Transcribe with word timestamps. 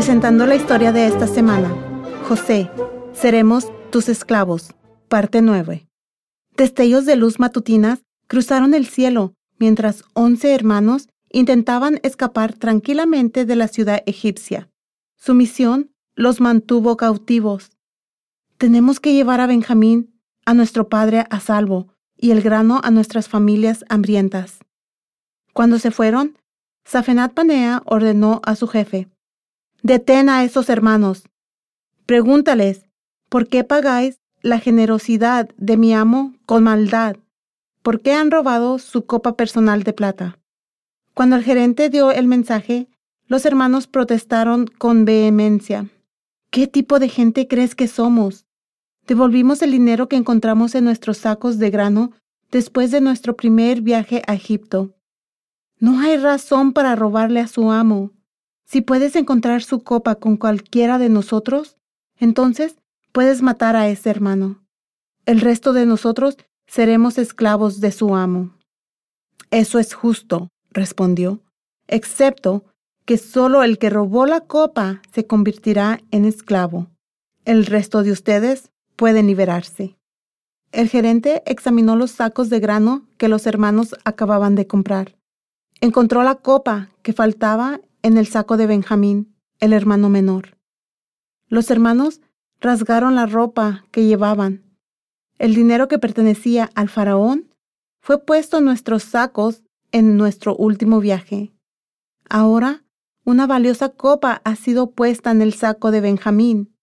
Presentando 0.00 0.46
la 0.46 0.54
historia 0.54 0.92
de 0.92 1.06
esta 1.06 1.26
semana. 1.26 1.68
José, 2.26 2.70
seremos 3.12 3.70
tus 3.90 4.08
esclavos. 4.08 4.74
Parte 5.08 5.42
9. 5.42 5.90
Destellos 6.56 7.04
de 7.04 7.16
luz 7.16 7.38
matutinas 7.38 8.02
cruzaron 8.26 8.72
el 8.72 8.86
cielo 8.86 9.34
mientras 9.58 10.04
once 10.14 10.54
hermanos 10.54 11.10
intentaban 11.30 12.00
escapar 12.02 12.54
tranquilamente 12.54 13.44
de 13.44 13.56
la 13.56 13.68
ciudad 13.68 14.02
egipcia. 14.06 14.70
Su 15.16 15.34
misión 15.34 15.90
los 16.14 16.40
mantuvo 16.40 16.96
cautivos. 16.96 17.72
Tenemos 18.56 19.00
que 19.00 19.12
llevar 19.12 19.42
a 19.42 19.46
Benjamín, 19.46 20.18
a 20.46 20.54
nuestro 20.54 20.88
padre, 20.88 21.26
a 21.28 21.40
salvo, 21.40 21.92
y 22.16 22.30
el 22.30 22.40
grano 22.40 22.80
a 22.82 22.90
nuestras 22.90 23.28
familias 23.28 23.84
hambrientas. 23.90 24.60
Cuando 25.52 25.78
se 25.78 25.90
fueron, 25.90 26.38
Safenat 26.86 27.34
Panea 27.34 27.82
ordenó 27.84 28.40
a 28.46 28.56
su 28.56 28.66
jefe, 28.66 29.10
Detén 29.82 30.28
a 30.28 30.44
esos 30.44 30.68
hermanos. 30.68 31.24
Pregúntales, 32.04 32.84
¿por 33.30 33.48
qué 33.48 33.64
pagáis 33.64 34.20
la 34.42 34.58
generosidad 34.58 35.48
de 35.56 35.78
mi 35.78 35.94
amo 35.94 36.34
con 36.44 36.64
maldad? 36.64 37.16
¿Por 37.82 38.02
qué 38.02 38.12
han 38.12 38.30
robado 38.30 38.78
su 38.78 39.06
copa 39.06 39.36
personal 39.36 39.82
de 39.82 39.94
plata? 39.94 40.38
Cuando 41.14 41.36
el 41.36 41.44
gerente 41.44 41.88
dio 41.88 42.10
el 42.10 42.26
mensaje, 42.26 42.88
los 43.26 43.46
hermanos 43.46 43.86
protestaron 43.86 44.66
con 44.66 45.06
vehemencia. 45.06 45.88
¿Qué 46.50 46.66
tipo 46.66 46.98
de 46.98 47.08
gente 47.08 47.48
crees 47.48 47.74
que 47.74 47.88
somos? 47.88 48.44
Devolvimos 49.06 49.62
el 49.62 49.70
dinero 49.70 50.08
que 50.08 50.16
encontramos 50.16 50.74
en 50.74 50.84
nuestros 50.84 51.18
sacos 51.18 51.58
de 51.58 51.70
grano 51.70 52.12
después 52.50 52.90
de 52.90 53.00
nuestro 53.00 53.34
primer 53.34 53.80
viaje 53.80 54.22
a 54.26 54.34
Egipto. 54.34 54.94
No 55.78 56.00
hay 56.00 56.18
razón 56.18 56.74
para 56.74 56.96
robarle 56.96 57.40
a 57.40 57.46
su 57.46 57.70
amo. 57.70 58.12
Si 58.70 58.82
puedes 58.82 59.16
encontrar 59.16 59.64
su 59.64 59.82
copa 59.82 60.14
con 60.14 60.36
cualquiera 60.36 60.98
de 60.98 61.08
nosotros, 61.08 61.76
entonces 62.20 62.76
puedes 63.10 63.42
matar 63.42 63.74
a 63.74 63.88
ese 63.88 64.10
hermano. 64.10 64.64
El 65.26 65.40
resto 65.40 65.72
de 65.72 65.86
nosotros 65.86 66.36
seremos 66.68 67.18
esclavos 67.18 67.80
de 67.80 67.90
su 67.90 68.14
amo. 68.14 68.54
Eso 69.50 69.80
es 69.80 69.92
justo, 69.92 70.50
respondió, 70.70 71.42
excepto 71.88 72.64
que 73.06 73.18
solo 73.18 73.64
el 73.64 73.76
que 73.76 73.90
robó 73.90 74.24
la 74.24 74.42
copa 74.42 75.02
se 75.12 75.26
convertirá 75.26 76.00
en 76.12 76.24
esclavo. 76.24 76.86
El 77.44 77.66
resto 77.66 78.04
de 78.04 78.12
ustedes 78.12 78.70
pueden 78.94 79.26
liberarse. 79.26 79.96
El 80.70 80.88
gerente 80.88 81.42
examinó 81.44 81.96
los 81.96 82.12
sacos 82.12 82.50
de 82.50 82.60
grano 82.60 83.08
que 83.16 83.26
los 83.26 83.48
hermanos 83.48 83.96
acababan 84.04 84.54
de 84.54 84.68
comprar. 84.68 85.16
Encontró 85.80 86.22
la 86.22 86.36
copa 86.36 86.90
que 87.02 87.12
faltaba 87.12 87.80
en 88.02 88.18
el 88.18 88.26
saco 88.26 88.56
de 88.56 88.66
Benjamín, 88.66 89.36
el 89.58 89.72
hermano 89.72 90.08
menor. 90.08 90.56
Los 91.48 91.70
hermanos 91.70 92.20
rasgaron 92.60 93.14
la 93.14 93.26
ropa 93.26 93.84
que 93.90 94.04
llevaban. 94.04 94.64
El 95.38 95.54
dinero 95.54 95.88
que 95.88 95.98
pertenecía 95.98 96.70
al 96.74 96.88
faraón 96.88 97.54
fue 98.00 98.24
puesto 98.24 98.58
en 98.58 98.64
nuestros 98.64 99.02
sacos 99.02 99.62
en 99.92 100.16
nuestro 100.16 100.54
último 100.56 101.00
viaje. 101.00 101.52
Ahora, 102.28 102.84
una 103.24 103.46
valiosa 103.46 103.90
copa 103.90 104.40
ha 104.44 104.56
sido 104.56 104.92
puesta 104.92 105.30
en 105.30 105.42
el 105.42 105.52
saco 105.52 105.90
de 105.90 106.00
Benjamín. 106.00 106.74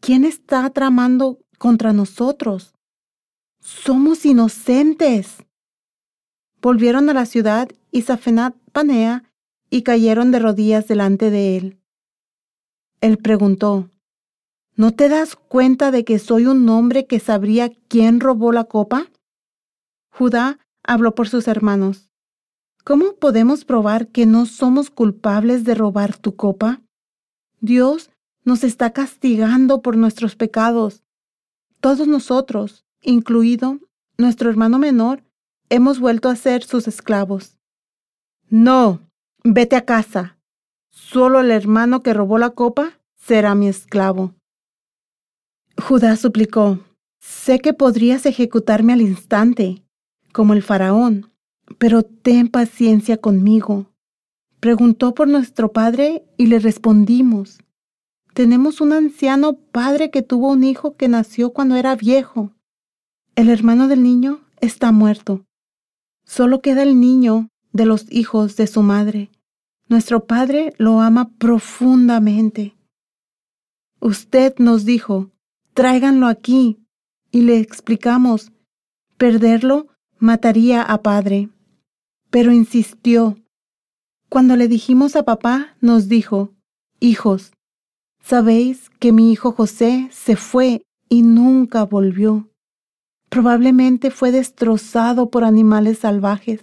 ¿Quién 0.00 0.24
está 0.24 0.68
tramando 0.70 1.38
contra 1.58 1.92
nosotros? 1.92 2.74
Somos 3.60 4.24
inocentes. 4.24 5.44
Volvieron 6.60 7.08
a 7.10 7.14
la 7.14 7.26
ciudad 7.26 7.68
y 7.90 8.02
Safenat 8.02 8.56
Panea 8.72 9.24
y 9.70 9.82
cayeron 9.82 10.30
de 10.30 10.38
rodillas 10.38 10.88
delante 10.88 11.30
de 11.30 11.56
él. 11.56 11.78
Él 13.00 13.18
preguntó, 13.18 13.90
¿No 14.74 14.92
te 14.92 15.08
das 15.08 15.36
cuenta 15.36 15.90
de 15.90 16.04
que 16.04 16.18
soy 16.18 16.44
un 16.44 16.68
hombre 16.68 17.06
que 17.06 17.18
sabría 17.18 17.70
quién 17.88 18.20
robó 18.20 18.52
la 18.52 18.64
copa? 18.64 19.06
Judá 20.10 20.58
habló 20.82 21.14
por 21.14 21.28
sus 21.28 21.48
hermanos. 21.48 22.10
¿Cómo 22.84 23.14
podemos 23.14 23.64
probar 23.64 24.08
que 24.08 24.26
no 24.26 24.44
somos 24.44 24.90
culpables 24.90 25.64
de 25.64 25.74
robar 25.74 26.18
tu 26.18 26.36
copa? 26.36 26.82
Dios 27.60 28.10
nos 28.44 28.64
está 28.64 28.92
castigando 28.92 29.80
por 29.80 29.96
nuestros 29.96 30.36
pecados. 30.36 31.02
Todos 31.80 32.06
nosotros, 32.06 32.84
incluido 33.00 33.80
nuestro 34.18 34.50
hermano 34.50 34.78
menor, 34.78 35.24
hemos 35.70 36.00
vuelto 36.00 36.28
a 36.28 36.36
ser 36.36 36.62
sus 36.62 36.86
esclavos. 36.86 37.58
No, 38.48 39.00
Vete 39.48 39.76
a 39.76 39.84
casa. 39.84 40.40
Solo 40.90 41.38
el 41.38 41.52
hermano 41.52 42.02
que 42.02 42.12
robó 42.12 42.36
la 42.36 42.50
copa 42.50 42.98
será 43.14 43.54
mi 43.54 43.68
esclavo. 43.68 44.34
Judá 45.80 46.16
suplicó, 46.16 46.80
Sé 47.20 47.60
que 47.60 47.72
podrías 47.72 48.26
ejecutarme 48.26 48.92
al 48.92 49.02
instante, 49.02 49.84
como 50.32 50.52
el 50.52 50.64
faraón, 50.64 51.30
pero 51.78 52.02
ten 52.02 52.48
paciencia 52.48 53.18
conmigo. 53.18 53.92
Preguntó 54.58 55.14
por 55.14 55.28
nuestro 55.28 55.72
padre 55.72 56.24
y 56.36 56.46
le 56.46 56.58
respondimos. 56.58 57.60
Tenemos 58.34 58.80
un 58.80 58.92
anciano 58.92 59.58
padre 59.70 60.10
que 60.10 60.22
tuvo 60.22 60.50
un 60.50 60.64
hijo 60.64 60.96
que 60.96 61.06
nació 61.06 61.52
cuando 61.52 61.76
era 61.76 61.94
viejo. 61.94 62.52
El 63.36 63.48
hermano 63.48 63.86
del 63.86 64.02
niño 64.02 64.40
está 64.60 64.90
muerto. 64.90 65.46
Solo 66.24 66.62
queda 66.62 66.82
el 66.82 66.98
niño 66.98 67.48
de 67.76 67.86
los 67.86 68.06
hijos 68.10 68.56
de 68.56 68.66
su 68.66 68.82
madre. 68.82 69.30
Nuestro 69.88 70.26
Padre 70.26 70.74
lo 70.78 71.00
ama 71.00 71.30
profundamente. 71.38 72.76
Usted 74.00 74.54
nos 74.58 74.84
dijo, 74.84 75.30
tráiganlo 75.74 76.26
aquí, 76.26 76.78
y 77.30 77.42
le 77.42 77.58
explicamos, 77.58 78.52
perderlo 79.16 79.88
mataría 80.18 80.82
a 80.82 81.02
Padre. 81.02 81.50
Pero 82.30 82.52
insistió. 82.52 83.36
Cuando 84.28 84.56
le 84.56 84.66
dijimos 84.68 85.14
a 85.14 85.24
papá, 85.24 85.76
nos 85.80 86.08
dijo, 86.08 86.52
Hijos, 86.98 87.52
sabéis 88.22 88.90
que 88.98 89.12
mi 89.12 89.30
hijo 89.30 89.52
José 89.52 90.08
se 90.10 90.34
fue 90.34 90.82
y 91.08 91.22
nunca 91.22 91.84
volvió. 91.84 92.48
Probablemente 93.28 94.10
fue 94.10 94.32
destrozado 94.32 95.30
por 95.30 95.44
animales 95.44 95.98
salvajes. 95.98 96.60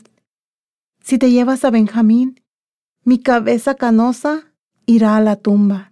Si 1.03 1.18
te 1.18 1.31
llevas 1.31 1.66
a 1.66 1.69
Benjamín, 1.69 2.41
mi 3.03 3.19
cabeza 3.19 3.75
canosa 3.75 4.53
irá 4.86 5.18
a 5.18 5.22
la 5.22 5.36
tumba. 5.36 5.91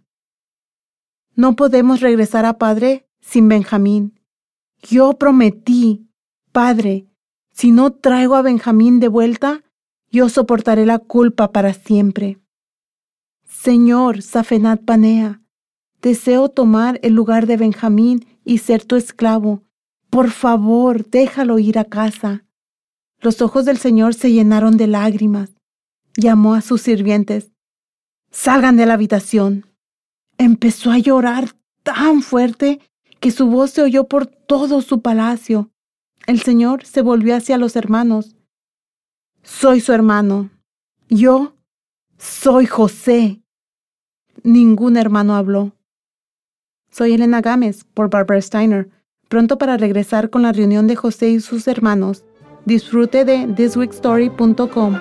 No 1.36 1.58
podemos 1.58 2.00
regresar 2.00 2.46
a 2.46 2.58
Padre 2.58 3.10
sin 3.20 3.50
Benjamín. 3.50 4.22
Yo 4.82 5.18
prometí, 5.18 6.10
Padre, 6.54 7.08
si 7.52 7.72
no 7.72 7.92
traigo 7.92 8.36
a 8.36 8.42
Benjamín 8.42 9.02
de 9.02 9.10
vuelta, 9.10 9.64
yo 10.10 10.30
soportaré 10.30 10.86
la 10.86 11.00
culpa 11.00 11.52
para 11.52 11.74
siempre. 11.74 12.40
Señor 13.44 14.22
Safenat 14.22 14.86
Panea, 14.86 15.42
deseo 16.02 16.48
tomar 16.48 17.02
el 17.04 17.14
lugar 17.14 17.48
de 17.48 17.58
Benjamín 17.58 18.26
y 18.46 18.60
ser 18.60 18.86
tu 18.86 18.96
esclavo. 18.96 19.62
Por 20.10 20.30
favor, 20.30 21.06
déjalo 21.10 21.60
ir 21.60 21.78
a 21.78 21.84
casa. 21.84 22.46
Los 23.22 23.42
ojos 23.42 23.66
del 23.66 23.78
Señor 23.78 24.14
se 24.14 24.32
llenaron 24.32 24.78
de 24.78 24.88
lágrimas 24.88 25.52
llamó 26.18 26.54
a 26.54 26.62
sus 26.62 26.82
sirvientes. 26.82 27.52
Salgan 28.32 28.78
de 28.78 28.86
la 28.86 28.94
habitación. 28.94 29.66
Empezó 30.38 30.92
a 30.92 30.98
llorar 30.98 31.56
tan 31.84 32.22
fuerte 32.22 32.80
que 33.20 33.32
su 33.32 33.48
voz 33.48 33.72
se 33.72 33.82
oyó 33.82 34.08
por 34.08 34.26
todo 34.26 34.82
su 34.82 35.02
palacio. 35.02 35.72
El 36.28 36.42
Señor 36.42 36.86
se 36.86 37.02
volvió 37.02 37.36
hacia 37.36 37.58
los 37.58 37.76
hermanos. 37.76 38.36
Soy 39.44 39.82
su 39.82 39.92
hermano. 39.92 40.50
Yo 41.10 41.56
soy 42.18 42.66
José. 42.66 43.42
Ningún 44.44 44.98
hermano 44.98 45.36
habló. 45.36 45.74
Soy 46.90 47.14
Elena 47.14 47.42
Gámez 47.42 47.84
por 47.84 48.10
Barbara 48.10 48.42
Steiner, 48.42 48.90
pronto 49.30 49.58
para 49.58 49.78
regresar 49.78 50.30
con 50.30 50.42
la 50.42 50.52
reunión 50.52 50.88
de 50.88 50.96
José 50.96 51.30
y 51.30 51.40
sus 51.40 51.68
hermanos. 51.68 52.24
Disfrute 52.66 53.24
de 53.24 53.48
thisweekstory.com. 53.56 54.96